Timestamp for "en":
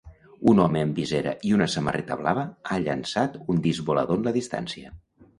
4.21-4.25